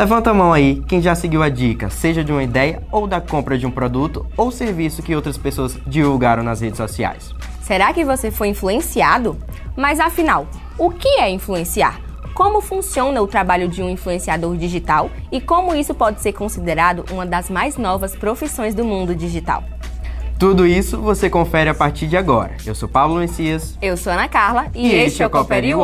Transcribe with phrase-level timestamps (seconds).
[0.00, 3.20] Levanta a mão aí quem já seguiu a dica, seja de uma ideia ou da
[3.20, 7.34] compra de um produto ou serviço que outras pessoas divulgaram nas redes sociais.
[7.60, 9.36] Será que você foi influenciado?
[9.76, 10.46] Mas afinal,
[10.78, 12.00] o que é influenciar?
[12.32, 17.26] Como funciona o trabalho de um influenciador digital e como isso pode ser considerado uma
[17.26, 19.62] das mais novas profissões do mundo digital?
[20.38, 22.56] Tudo isso você confere a partir de agora.
[22.64, 23.76] Eu sou Pablo Messias.
[23.82, 25.74] Eu sou Ana Carla e, e este é o Coopere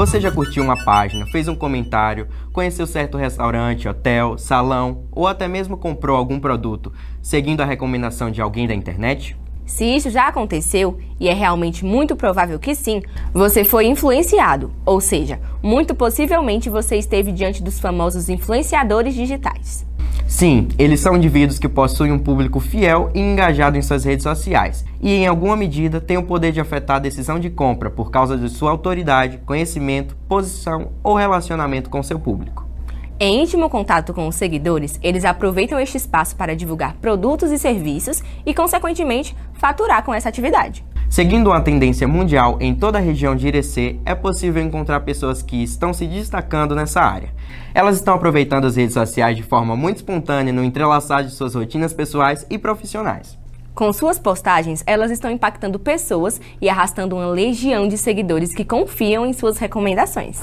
[0.00, 5.46] Você já curtiu uma página, fez um comentário, conheceu certo restaurante, hotel, salão ou até
[5.46, 9.36] mesmo comprou algum produto seguindo a recomendação de alguém da internet?
[9.66, 15.02] Se isso já aconteceu, e é realmente muito provável que sim, você foi influenciado, ou
[15.02, 19.86] seja, muito possivelmente você esteve diante dos famosos influenciadores digitais.
[20.30, 24.84] Sim, eles são indivíduos que possuem um público fiel e engajado em suas redes sociais,
[25.02, 28.38] e em alguma medida têm o poder de afetar a decisão de compra por causa
[28.38, 32.64] de sua autoridade, conhecimento, posição ou relacionamento com seu público.
[33.18, 38.22] Em íntimo contato com os seguidores, eles aproveitam este espaço para divulgar produtos e serviços
[38.46, 40.84] e, consequentemente, faturar com essa atividade.
[41.10, 45.60] Seguindo uma tendência mundial em toda a região de Irecê, é possível encontrar pessoas que
[45.60, 47.34] estão se destacando nessa área.
[47.74, 51.92] Elas estão aproveitando as redes sociais de forma muito espontânea no entrelaçar de suas rotinas
[51.92, 53.36] pessoais e profissionais.
[53.74, 59.26] Com suas postagens, elas estão impactando pessoas e arrastando uma legião de seguidores que confiam
[59.26, 60.40] em suas recomendações.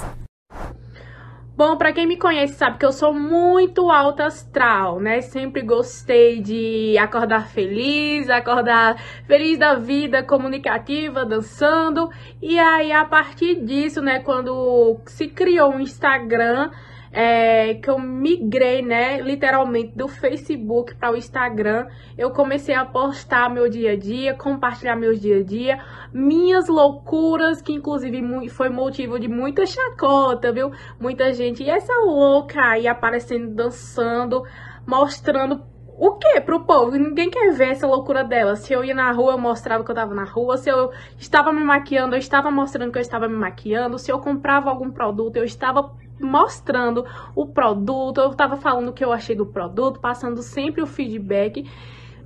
[1.58, 5.22] Bom, para quem me conhece sabe que eu sou muito alta astral, né?
[5.22, 12.12] Sempre gostei de acordar feliz, acordar feliz da vida, comunicativa, dançando.
[12.40, 16.70] E aí a partir disso, né, quando se criou um Instagram,
[17.12, 21.88] é, que eu migrei, né, literalmente do Facebook para o Instagram.
[22.18, 25.80] Eu comecei a postar meu dia a dia, compartilhar meu dia a dia,
[26.14, 30.72] minhas loucuras, que inclusive foi motivo de muita chacota, viu?
[31.00, 34.44] Muita gente, e essa louca aí aparecendo, dançando,
[34.86, 35.64] mostrando
[36.00, 36.92] o que pro povo?
[36.92, 38.56] Ninguém quer ver essa loucura dela.
[38.56, 40.56] Se eu ia na rua, eu mostrava que eu tava na rua.
[40.56, 43.98] Se eu estava me maquiando, eu estava mostrando que eu estava me maquiando.
[43.98, 47.06] Se eu comprava algum produto, eu estava mostrando
[47.36, 51.66] o produto, eu estava falando o que eu achei do produto, passando sempre o feedback,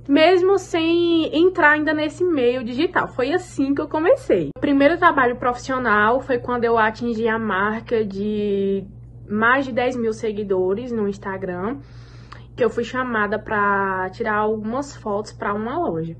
[0.08, 3.08] mesmo sem entrar ainda nesse meio digital.
[3.08, 4.50] Foi assim que eu comecei.
[4.56, 8.84] O primeiro trabalho profissional foi quando eu atingi a marca de
[9.28, 11.78] mais de 10 mil seguidores no Instagram,
[12.54, 16.16] que eu fui chamada para tirar algumas fotos para uma loja.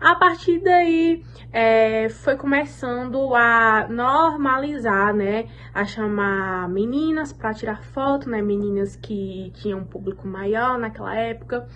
[0.00, 1.22] A partir daí,
[1.52, 5.46] é, foi começando a normalizar, né?
[5.72, 8.42] A chamar meninas para tirar foto, né?
[8.42, 11.66] Meninas que tinham um público maior naquela época.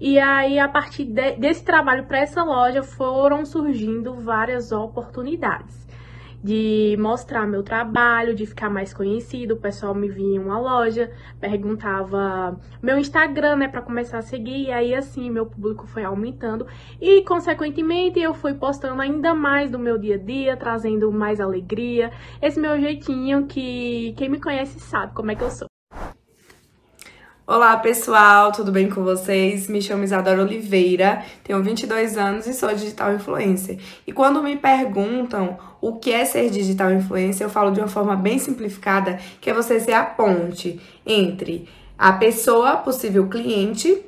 [0.00, 5.87] E aí, a partir de, desse trabalho para essa loja, foram surgindo várias oportunidades
[6.42, 9.54] de mostrar meu trabalho, de ficar mais conhecido.
[9.54, 11.10] O pessoal me vinha em uma loja,
[11.40, 16.66] perguntava meu Instagram, né, para começar a seguir, e aí assim meu público foi aumentando
[17.00, 22.10] e consequentemente eu fui postando ainda mais do meu dia a dia, trazendo mais alegria,
[22.40, 25.67] esse meu jeitinho que quem me conhece sabe como é que eu sou.
[27.50, 29.68] Olá pessoal, tudo bem com vocês?
[29.68, 33.78] Me chamo Isadora Oliveira, tenho 22 anos e sou digital influencer.
[34.06, 38.14] E quando me perguntam o que é ser digital influencer, eu falo de uma forma
[38.14, 41.66] bem simplificada, que é você ser a ponte entre
[41.96, 43.98] a pessoa, possível cliente,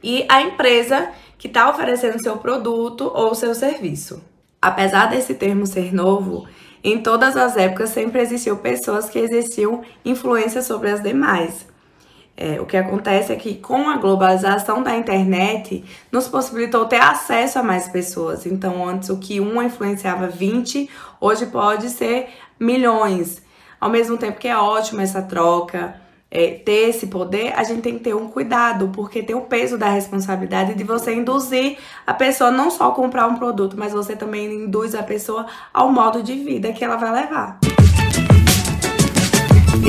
[0.00, 4.22] e a empresa que está oferecendo seu produto ou seu serviço.
[4.62, 6.46] Apesar desse termo ser novo,
[6.84, 11.68] em todas as épocas sempre existiu pessoas que exerciam influência sobre as demais.
[12.42, 17.58] É, o que acontece é que com a globalização da internet nos possibilitou ter acesso
[17.58, 18.46] a mais pessoas.
[18.46, 20.88] Então, antes o que uma influenciava 20,
[21.20, 23.42] hoje pode ser milhões.
[23.78, 27.98] Ao mesmo tempo que é ótimo essa troca, é, ter esse poder, a gente tem
[27.98, 31.76] que ter um cuidado, porque tem o peso da responsabilidade de você induzir
[32.06, 35.92] a pessoa não só a comprar um produto, mas você também induz a pessoa ao
[35.92, 37.58] modo de vida que ela vai levar.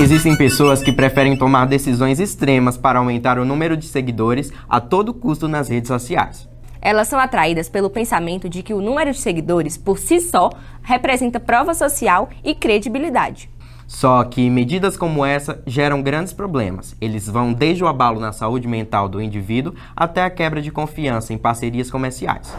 [0.01, 5.13] Existem pessoas que preferem tomar decisões extremas para aumentar o número de seguidores a todo
[5.13, 6.49] custo nas redes sociais.
[6.81, 10.49] Elas são atraídas pelo pensamento de que o número de seguidores, por si só,
[10.81, 13.47] representa prova social e credibilidade.
[13.85, 16.95] Só que medidas como essa geram grandes problemas.
[16.99, 21.31] Eles vão desde o abalo na saúde mental do indivíduo até a quebra de confiança
[21.31, 22.51] em parcerias comerciais.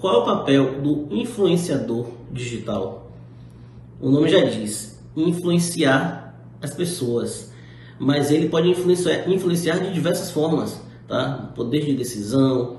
[0.00, 3.12] Qual é o papel do influenciador digital?
[4.00, 6.25] O nome já diz: influenciar
[6.60, 7.52] as pessoas,
[7.98, 11.52] mas ele pode influenciar, influenciar de diversas formas, tá?
[11.54, 12.78] Poder de decisão,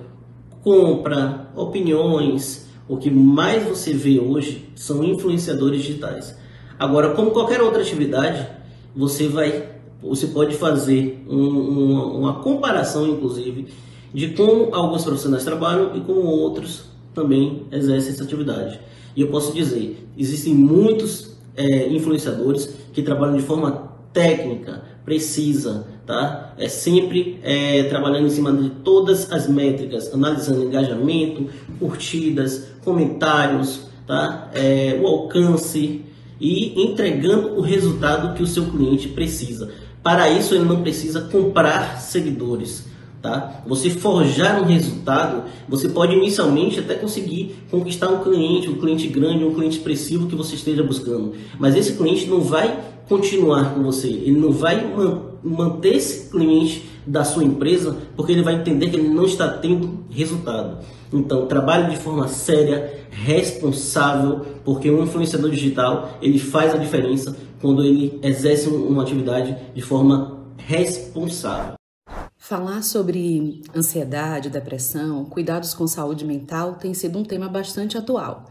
[0.63, 6.37] compra, opiniões, o que mais você vê hoje são influenciadores digitais.
[6.79, 8.47] Agora, como qualquer outra atividade,
[8.95, 9.69] você vai,
[10.01, 13.67] você pode fazer um, uma, uma comparação, inclusive,
[14.13, 18.79] de como alguns profissionais trabalham e como outros também exercem essa atividade.
[19.15, 26.53] E eu posso dizer, existem muitos é, influenciadores que trabalham de forma técnica, precisa, tá?
[26.57, 31.49] É sempre é, trabalhando em cima de todas as métricas, analisando engajamento,
[31.79, 34.49] curtidas, comentários, tá?
[34.53, 36.03] É, o alcance
[36.39, 39.71] e entregando o resultado que o seu cliente precisa.
[40.03, 42.85] Para isso ele não precisa comprar seguidores,
[43.21, 43.63] tá?
[43.67, 49.43] Você forjar um resultado, você pode inicialmente até conseguir conquistar um cliente, um cliente grande,
[49.43, 54.07] um cliente expressivo que você esteja buscando, mas esse cliente não vai continuar com você,
[54.07, 54.85] ele não vai
[55.43, 60.05] manter esse cliente da sua empresa porque ele vai entender que ele não está tendo
[60.09, 60.79] resultado.
[61.11, 67.83] Então, trabalhe de forma séria, responsável, porque um influenciador digital ele faz a diferença quando
[67.83, 71.76] ele exerce uma atividade de forma responsável.
[72.47, 78.45] Falar sobre ansiedade, depressão, cuidados com saúde mental tem sido um tema bastante atual.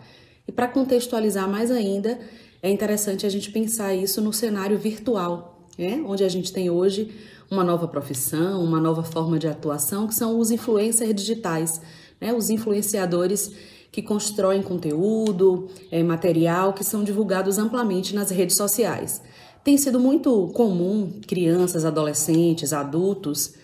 [0.46, 2.19] E para contextualizar mais ainda,
[2.62, 6.04] é interessante a gente pensar isso no cenário virtual, né?
[6.06, 7.10] onde a gente tem hoje
[7.50, 11.81] uma nova profissão, uma nova forma de atuação, que são os influencers digitais,
[12.20, 12.34] né?
[12.34, 13.50] os influenciadores
[13.90, 19.22] que constroem conteúdo, é, material que são divulgados amplamente nas redes sociais.
[19.64, 23.54] Tem sido muito comum crianças, adolescentes, adultos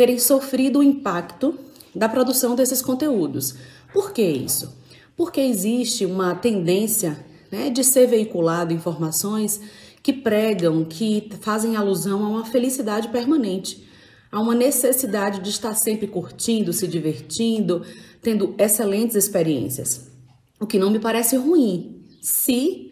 [0.00, 1.58] terem sofrido o impacto
[1.94, 3.56] da produção desses conteúdos.
[3.92, 4.74] Por que isso?
[5.14, 9.60] Porque existe uma tendência né, de ser veiculado informações
[10.02, 13.86] que pregam, que fazem alusão a uma felicidade permanente,
[14.32, 17.82] a uma necessidade de estar sempre curtindo, se divertindo,
[18.22, 20.10] tendo excelentes experiências.
[20.58, 22.89] O que não me parece ruim, se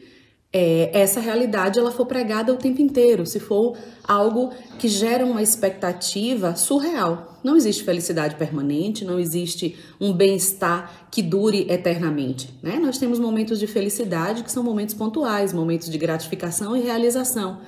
[0.60, 5.40] é, essa realidade ela for pregada o tempo inteiro, se for algo que gera uma
[5.40, 7.38] expectativa surreal.
[7.44, 12.52] Não existe felicidade permanente, não existe um bem-estar que dure eternamente.
[12.60, 12.76] Né?
[12.81, 17.60] Nós temos momentos de felicidade que são momentos pontuais, momentos de gratificação e realização.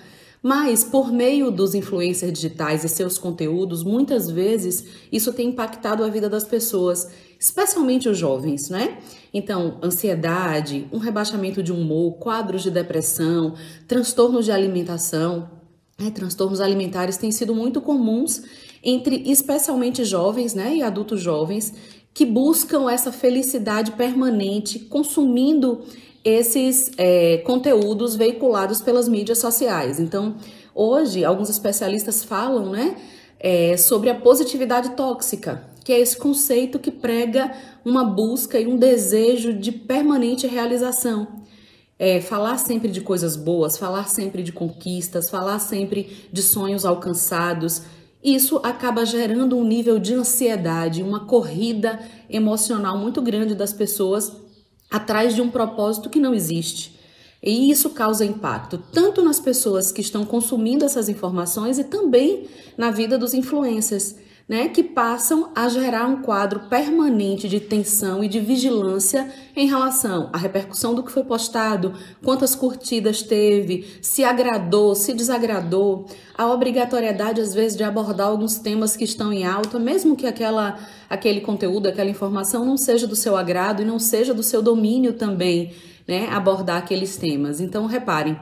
[0.42, 6.08] Mas, por meio dos influencers digitais e seus conteúdos, muitas vezes isso tem impactado a
[6.08, 7.08] vida das pessoas,
[7.40, 8.98] especialmente os jovens, né?
[9.32, 13.54] Então, ansiedade, um rebaixamento de humor, quadros de depressão,
[13.88, 15.48] transtornos de alimentação,
[15.98, 16.10] né?
[16.10, 18.42] transtornos alimentares têm sido muito comuns
[18.84, 20.76] entre especialmente jovens, né?
[20.76, 21.72] E adultos jovens
[22.12, 25.82] que buscam essa felicidade permanente consumindo
[26.24, 29.98] esses é, conteúdos veiculados pelas mídias sociais.
[29.98, 30.36] Então,
[30.74, 32.96] hoje, alguns especialistas falam né,
[33.38, 37.52] é, sobre a positividade tóxica, que é esse conceito que prega
[37.84, 41.40] uma busca e um desejo de permanente realização.
[41.98, 47.82] É, falar sempre de coisas boas, falar sempre de conquistas, falar sempre de sonhos alcançados,
[48.22, 51.98] isso acaba gerando um nível de ansiedade, uma corrida
[52.28, 54.32] emocional muito grande das pessoas
[54.90, 56.98] atrás de um propósito que não existe.
[57.42, 62.90] E isso causa impacto tanto nas pessoas que estão consumindo essas informações e também na
[62.90, 64.16] vida dos influencers,
[64.50, 70.28] né, que passam a gerar um quadro permanente de tensão e de vigilância em relação
[70.32, 76.04] à repercussão do que foi postado, quantas curtidas teve, se agradou, se desagradou,
[76.36, 80.80] a obrigatoriedade às vezes de abordar alguns temas que estão em alta, mesmo que aquela
[81.08, 85.12] aquele conteúdo, aquela informação não seja do seu agrado e não seja do seu domínio
[85.12, 85.72] também,
[86.08, 87.60] né, abordar aqueles temas.
[87.60, 88.36] Então, reparem,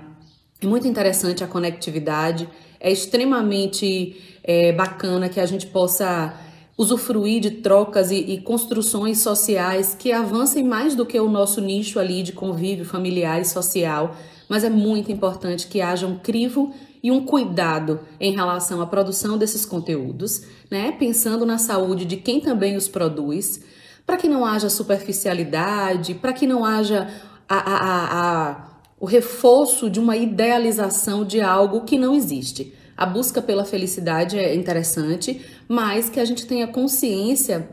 [0.59, 2.49] é muito interessante a conectividade,
[2.81, 6.35] é extremamente é, bacana que a gente possa
[6.77, 11.99] usufruir de trocas e, e, construções sociais que avancem mais do que o nosso nicho
[11.99, 14.15] ali de convívio familiar e social,
[14.49, 19.37] mas é muito importante que haja um crivo e um cuidado em relação à produção
[19.37, 20.93] desses conteúdos, né?
[20.93, 23.61] Pensando na saúde de quem também os produz,
[24.07, 27.09] para que não haja superficialidade, para que não haja
[27.49, 28.68] a, a, a,
[29.01, 32.75] o reforço de uma idealização de algo que não existe.
[32.97, 37.69] A busca pela felicidade é interessante, mas que a gente tenha consciência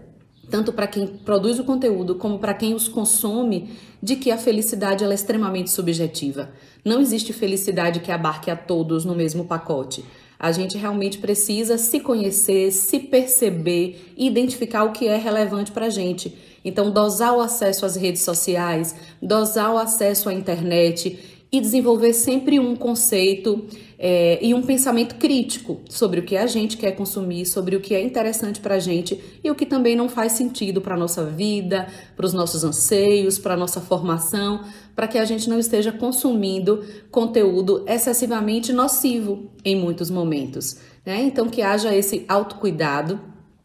[0.50, 5.03] tanto para quem produz o conteúdo como para quem os consome, de que a felicidade
[5.03, 6.51] é extremamente subjetiva.
[6.84, 10.05] Não existe felicidade que abarque a todos no mesmo pacote.
[10.39, 15.89] A gente realmente precisa se conhecer, se perceber identificar o que é relevante para a
[15.89, 16.36] gente.
[16.63, 21.20] Então, dosar o acesso às redes sociais, dosar o acesso à internet
[21.51, 23.65] e desenvolver sempre um conceito
[23.98, 27.94] é, e um pensamento crítico sobre o que a gente quer consumir, sobre o que
[27.94, 31.25] é interessante para a gente e o que também não faz sentido para a nossa
[31.25, 35.92] vida, para os nossos anseios, para a nossa formação, para que a gente não esteja
[35.92, 40.78] consumindo conteúdo excessivamente nocivo em muitos momentos.
[41.06, 41.24] Né?
[41.24, 43.20] Então, que haja esse autocuidado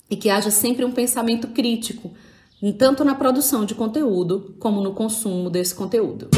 [0.09, 2.13] e que haja sempre um pensamento crítico,
[2.77, 6.29] tanto na produção de conteúdo como no consumo desse conteúdo.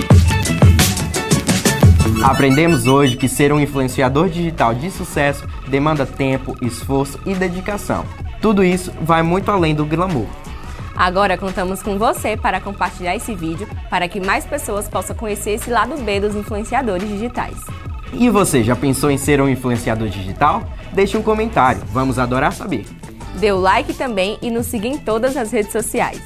[2.22, 8.04] Aprendemos hoje que ser um influenciador digital de sucesso demanda tempo, esforço e dedicação.
[8.40, 10.26] Tudo isso vai muito além do glamour.
[10.96, 15.70] Agora contamos com você para compartilhar esse vídeo para que mais pessoas possam conhecer esse
[15.70, 17.56] lado B dos influenciadores digitais.
[18.12, 20.62] E você já pensou em ser um influenciador digital?
[20.92, 22.84] Deixe um comentário, vamos adorar saber.
[23.38, 26.20] Dê o like também e nos siga em todas as redes sociais.